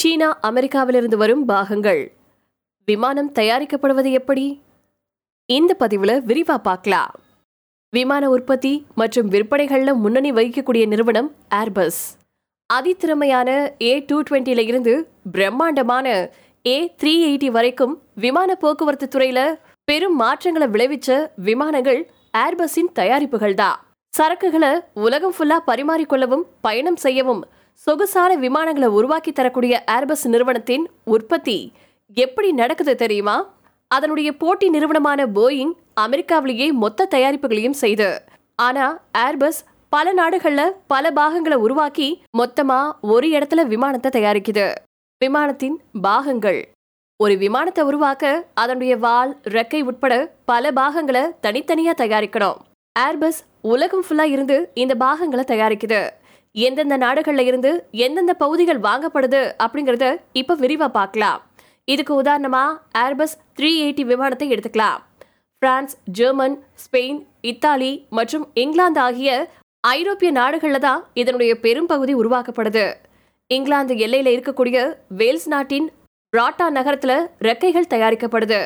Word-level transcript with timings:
சீனா 0.00 0.28
அமெரிக்காவிலிருந்து 0.48 1.16
வரும் 1.16 1.42
பாகங்கள். 1.44 2.02
விமானம் 2.88 3.32
தயாரிக்கப்படுவது 3.32 4.10
எப்படி? 4.10 4.44
இந்த 5.48 5.76
பதிவுல 5.80 6.10
விரிவா 6.28 6.56
பார்க்கலாம். 6.68 7.12
விமான 7.92 8.30
உற்பத்தி 8.30 8.72
மற்றும் 8.94 9.28
விற்பனைகள்ல 9.28 9.94
முன்னணி 9.94 10.30
வகிக்கக்கூடிய 10.32 10.86
நிறுவனம் 10.86 11.28
ஏர்பஸ் 11.54 12.00
அதித்திறமையான 12.70 13.48
ஏ 13.82 13.92
டூ 13.98 14.16
டுவெண்ட்டில 14.22 14.64
இருந்து 14.66 14.94
பிரம்மாண்டமான 15.32 16.06
ஏ 16.64 16.76
த்ரீ 17.02 17.14
எயிட்டி 17.28 17.50
வரைக்கும் 17.50 17.94
விமான 18.14 18.54
போக்குவரத்து 18.54 19.06
துறையில 19.06 19.40
பெரும் 19.88 20.16
மாற்றங்களை 20.16 20.68
விளைவிச்ச 20.68 21.10
விமானங்கள் 21.48 22.00
ஏர்பஸின் 22.38 22.92
தயாரிப்புகள் 22.92 23.54
தான் 23.54 23.78
சரக்குகளை 24.12 24.72
உலகம் 25.06 25.34
ஃபுல்லா 25.38 25.58
பரிமாறிக்கொள்ளவும் 25.66 26.46
பயணம் 26.60 26.96
செய்யவும் 26.96 27.42
சொகுசான 27.84 28.34
விமானங்களை 28.34 28.88
உருவாக்கி 28.88 29.32
தரக்கூடிய 29.32 29.84
ஏர்பஸ் 29.90 30.24
நிறுவனத்தின் 30.24 30.90
உற்பத்தி 31.04 31.72
எப்படி 32.14 32.52
நடக்குது 32.52 32.94
தெரியுமா? 32.94 33.36
அதனுடைய 33.88 34.36
போட்டி 34.36 34.68
நிறுவனமான 34.68 35.26
போயிங் 35.26 35.72
அமெரிக்காவிலேயே 36.00 36.72
மொத்த 36.72 37.08
தயாரிப்புகளையும் 37.10 37.78
செய்து. 37.82 38.22
ஆனா 38.56 39.00
ஏர்பஸ் 39.18 39.60
பல 39.88 40.14
நாடுகள்ல 40.14 40.70
பல 40.86 41.10
பாகங்களை 41.10 41.56
உருவாக்கி 41.56 42.22
மொத்தமா 42.38 42.92
ஒரு 43.00 43.28
இடத்துல 43.28 43.66
விமானத்தை 43.66 44.22
தயாரிக்குது. 44.22 44.74
விமானத்தின் 45.24 45.80
பாகங்கள். 46.02 46.60
ஒரு 47.16 47.36
விமானத்தை 47.36 47.84
உருவாக்க 47.84 48.44
அதனுடைய 48.54 48.96
வால் 48.96 49.40
ரெக்கை 49.48 49.82
உட்பட 49.82 50.32
பல 50.44 50.72
பாகங்களை 50.72 51.22
தனித்தனியா 51.42 51.94
தயாரிக்கணும். 52.02 52.56
ஏர்பஸ் 52.98 53.40
உலகம் 53.60 54.04
ஃபுல்லா 54.08 54.22
இருந்து 54.22 54.70
இந்த 54.74 54.94
பாகங்களை 54.94 55.44
தயாரிக்குது. 55.48 56.08
எந்தெந்த 56.54 56.96
நாடுகள்ல 56.98 57.42
இருந்து 57.50 57.70
எந்தெந்த 57.90 58.34
பகுதிகள் 58.34 58.80
வாங்கப்படுது 58.80 59.42
அப்படிங்கறத 59.64 60.06
இப்ப 60.32 60.56
விரிவா 60.56 60.88
பார்க்கலாம். 60.98 61.40
இதுக்கு 61.84 62.22
உதாரணமா 62.22 62.64
ஏர்பஸ் 63.04 63.36
த்ரீ 63.56 63.70
எயிட்டி 63.84 64.04
விமானத்தை 64.10 64.46
எடுத்துக்கலாம். 64.52 65.00
பிரான்ஸ் 65.62 65.94
ஜெர்மன் 66.18 66.56
ஸ்பெயின் 66.82 67.20
இத்தாலி 67.40 67.92
மற்றும் 68.18 68.44
இங்கிலாந்து 68.54 69.00
ஆகிய 69.00 69.30
ஐரோப்பிய 69.80 70.30
நாடுகள்ல 70.32 70.78
தான் 70.78 71.02
இதனுடைய 71.14 71.52
பெரும்பகுதி 71.64 72.14
உருவாக்கப்படுது. 72.14 72.86
இங்கிலாந்து 73.46 73.94
எல்லையில 73.94 74.32
இருக்கக்கூடிய 74.36 74.78
வேல்ஸ் 75.20 75.48
நாட்டின் 75.48 75.88
ராட்டா 76.36 76.66
நகரத்துல 76.78 77.12
ரெக்கைகள் 77.48 77.92
தயாரிக்கப்படுது. 77.94 78.60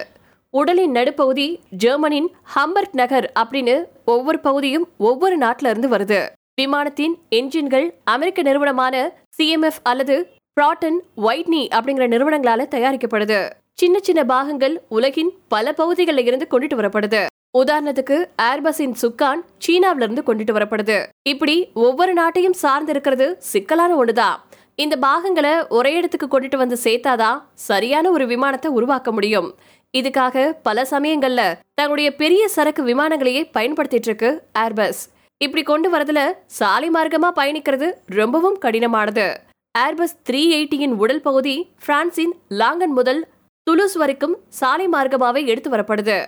உடலின் 0.51 0.91
நடுப்பகுதி 0.91 1.49
ஜெர்மனின் 1.83 2.29
ஹம்பர்க் 2.55 2.97
நகர் 3.03 3.33
அப்படின்னு 3.43 3.77
ஒவ்வொரு 4.05 4.41
பகுதியும் 4.41 4.89
ஒவ்வொரு 4.99 5.39
நாட்டில 5.39 5.71
இருந்து 5.73 5.89
வருது. 5.97 6.21
விமானத்தின் 6.61 7.15
என்ஜின்கள் 7.31 7.95
அமெரிக்க 8.05 8.43
நிறுவனமான 8.43 9.13
சிஎம்எஃப் 9.39 9.81
அல்லது 9.83 10.17
ப்ராட்டன் 10.57 10.99
ஒயிட்னி 11.17 11.63
அப்படிங்கிற 11.77 12.05
நிறுவனங்களால 12.15 12.67
தயாரிக்கப்படுது. 12.75 13.51
சின்ன 13.75 13.99
சின்ன 14.01 14.25
பாகங்கள் 14.25 14.83
உலகின் 14.89 15.31
பல 15.49 15.73
பகுதிகளில் 15.73 16.27
இருந்து 16.27 16.47
கொண்டுட்டு 16.51 16.77
வரப்படுது. 16.81 17.27
உதாரணத்துக்கு 17.59 18.17
ஏர்பஸின் 18.43 18.95
சுக்கான் 19.03 19.41
சீனாவில 19.67 20.07
இருந்து 20.07 20.23
கொண்டுட்டு 20.27 20.57
வரப்படுது. 20.59 21.07
இப்படி 21.29 21.71
ஒவ்வொரு 21.75 22.13
நாட்டையும் 22.13 22.59
சார்ந்து 22.63 22.91
இருக்கிறது 22.91 23.37
சிக்கலான 23.39 24.05
ஒண்ணுதான். 24.05 24.37
இந்த 24.75 24.97
பாகங்களை 24.97 25.67
ஒரே 25.69 25.95
இடத்துக்கு 25.95 26.29
கொண்டுட்டு 26.31 26.57
வந்து 26.57 26.79
சேர்த்தாதான் 26.85 27.41
சரியான 27.55 28.11
ஒரு 28.11 28.27
விமானத்தை 28.27 28.71
உருவாக்க 28.71 29.13
முடியும். 29.13 29.55
இதுக்காக 29.97 30.53
பல 30.63 30.83
சமயங்கள்ல 30.91 31.43
தங்களுடைய 31.75 32.15
பெரிய 32.17 32.49
சரக்கு 32.49 32.83
விமானங்களையே 32.85 33.43
பயன்படுத்திட்டு 33.59 34.09
இருக்கு 34.11 34.43
ஏர்பஸ் 34.59 35.03
இப்படி 35.39 35.63
கொண்டு 35.65 35.89
வரதுல 35.93 36.33
சாலை 36.47 36.91
மார்க்கமா 36.91 37.31
பயணிக்கிறது 37.37 37.93
ரொம்பவும் 38.07 38.59
கடினமானது. 38.61 39.37
ஏர்பஸ் 39.79 40.17
த்ரீ 40.29 40.43
எயிட்டியின் 40.57 40.95
உடல் 40.95 41.21
பகுதி 41.21 41.73
பிரான்சின் 41.87 42.35
லாங்கன் 42.51 42.95
முதல் 42.99 43.29
துலுஸ் 43.71 43.95
வரைக்கும் 43.95 44.39
சாலை 44.49 44.89
மார்க்கமாவே 44.89 45.47
எடுத்து 45.47 45.71
வரப்படுது. 45.71 46.27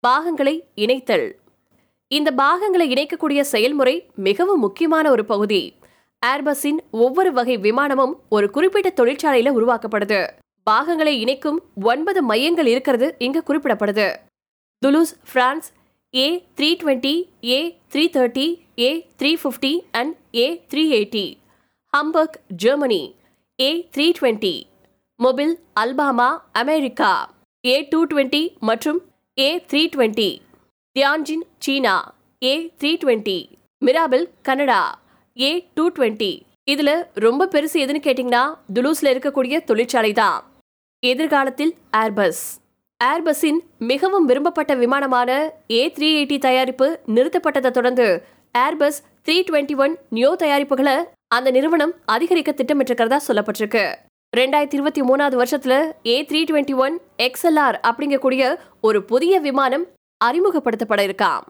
பாகங்களை 0.00 0.68
இணைத்தல். 0.74 1.36
இந்த 2.08 2.30
பாகங்களை 2.32 2.92
இணைக்கக்கூடிய 2.92 3.40
செயல்முறை 3.40 4.10
மிகவும் 4.14 4.60
முக்கியமான 4.60 5.10
ஒரு 5.10 5.24
பகுதி. 5.24 5.76
ஏர்பஸின் 6.26 6.78
ஒவ்வொரு 6.90 7.32
வகை 7.32 7.58
விமானமும் 7.58 8.14
ஒரு 8.28 8.50
குறிப்பிட்ட 8.50 9.04
தொழிற்சாலையில 9.04 9.52
உருவாக்கப்படுது. 9.58 10.28
பாகங்களை 10.62 11.20
இணைக்கும் 11.20 11.62
ஒன்பது 11.82 12.22
மையங்கள் 12.22 12.66
இருக்கிறது 12.66 13.14
இங்கு 13.18 13.42
குறிப்பிடப்படுது. 13.46 14.16
Toulouse 14.86 15.14
France 15.32 15.72
A 16.14 16.26
three 16.56 16.68
twenty 16.80 17.14
A 17.48 17.58
three 17.92 18.02
thirty 18.14 18.46
A 18.80 18.90
three 19.20 19.30
fifty 19.36 19.72
and 19.94 20.12
A 20.36 20.46
three 20.70 20.82
eighty 20.96 21.26
Hamburg 21.92 22.36
Germany 22.62 23.02
A 23.58 23.70
three 23.94 24.06
twenty 24.12 24.54
Mobile 25.20 25.54
Alabama 25.76 26.28
America 26.54 27.12
A 27.64 27.76
two 27.92 28.00
twenty 28.06 28.42
மற்றும் 28.62 29.00
A 29.38 29.48
three 29.70 29.82
twenty 29.88 30.30
Tianjin 30.96 31.44
China 31.58 31.96
A 32.42 32.54
three 32.78 32.92
twenty 32.96 33.38
Mirabel 33.82 34.26
Canada 34.42 34.82
A 35.36 35.52
two 35.74 35.84
twenty 35.96 36.32
இதில் 36.64 36.94
ரொம்ப 37.18 37.46
பெருசு 37.46 37.76
எதுன்னு 37.84 38.02
கேட்டிங்கன்னா 38.04 38.42
துலூஸில் 38.74 39.12
இருக்கக்கூடிய 39.12 39.58
தொழிற்சாலை 39.64 40.12
தான் 40.14 40.38
எதிர்காலத்தில் 41.02 41.72
ஏர்பஸ் 41.96 42.44
ஏர்பஸின் 43.10 43.58
மிகவும் 43.90 44.26
விரும்பப்பட்ட 44.30 44.72
விமானமான 44.82 45.30
ஏ 45.76 45.82
த்ரீ 45.94 46.08
எயிட்டி 46.16 46.36
தயாரிப்பு 46.38 46.86
நிறுத்தப்பட்டதை 47.14 47.70
தொடர்ந்து 47.70 48.06
Airbus 48.54 48.98
three 49.26 49.36
twenty 49.48 49.76
one 49.84 49.94
neo 50.16 50.30
தயாரிப்புகளை 50.42 50.96
அந்த 51.36 51.48
நிறுவனம் 51.56 51.94
அதிகரிக்க 52.14 52.50
திட்டமிட்டிருக்கிறதா 52.58 53.18
சொல்லப்பட்டிருக்கு. 53.28 53.84
ரெண்டாயிரத்தி 54.32 54.76
இருபத்தி 54.78 55.02
மூணாவது 55.02 55.36
வருஷத்துல 55.42 55.74
A 56.06 56.16
three 56.30 56.42
twenty 56.50 56.76
one 56.84 56.94
XLR 57.26 57.78
அப்படிங்கக்கூடிய 57.90 58.42
ஒரு 58.80 59.00
புதிய 59.10 59.40
விமானம் 59.48 59.86
அறிமுகப்படுத்தப்பட 60.20 61.02
இருக்காம். 61.08 61.44